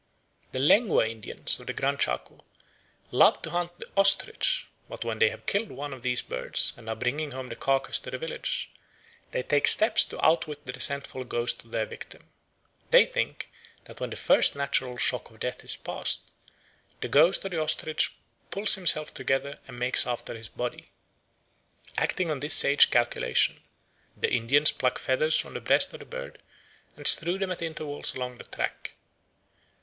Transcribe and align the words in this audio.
The 0.51 0.57
Lengua 0.57 1.07
Indians 1.07 1.59
of 1.59 1.67
the 1.67 1.73
Gran 1.73 1.95
Chaco 1.95 2.43
love 3.11 3.39
to 3.43 3.51
hunt 3.51 3.77
the 3.77 3.85
ostrich, 3.95 4.65
but 4.89 5.05
when 5.05 5.19
they 5.19 5.29
have 5.29 5.45
killed 5.45 5.69
one 5.71 5.93
of 5.93 6.01
these 6.01 6.23
birds 6.23 6.73
and 6.75 6.89
are 6.89 6.95
bringing 6.95 7.29
home 7.29 7.49
the 7.49 7.55
carcase 7.55 7.99
to 7.99 8.09
the 8.09 8.17
village, 8.17 8.71
they 9.29 9.43
take 9.43 9.67
steps 9.67 10.03
to 10.05 10.25
outwit 10.25 10.65
the 10.65 10.71
resentful 10.73 11.23
ghost 11.23 11.63
of 11.63 11.71
their 11.71 11.85
victim. 11.85 12.27
They 12.89 13.05
think 13.05 13.51
that 13.85 13.99
when 13.99 14.09
the 14.09 14.15
first 14.15 14.55
natural 14.55 14.97
shock 14.97 15.29
of 15.29 15.39
death 15.39 15.63
is 15.63 15.75
passed, 15.75 16.21
the 17.01 17.07
ghost 17.07 17.45
of 17.45 17.51
the 17.51 17.61
ostrich 17.61 18.15
pulls 18.49 18.73
himself 18.73 19.13
together 19.13 19.59
and 19.67 19.77
makes 19.77 20.07
after 20.07 20.33
his 20.33 20.49
body. 20.49 20.89
Acting 21.95 22.31
on 22.31 22.39
this 22.39 22.55
sage 22.55 22.89
calculation, 22.89 23.61
the 24.17 24.33
Indians 24.33 24.71
pluck 24.71 24.97
feathers 24.97 25.37
from 25.37 25.53
the 25.53 25.61
breast 25.61 25.93
of 25.93 25.99
the 25.99 26.05
bird 26.05 26.41
and 26.97 27.05
strew 27.05 27.37
them 27.37 27.51
at 27.51 27.61
intervals 27.61 28.15
along 28.15 28.39
the 28.39 28.45
track. 28.45 28.93